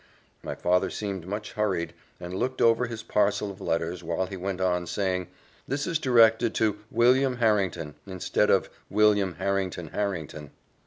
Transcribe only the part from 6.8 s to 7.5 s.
William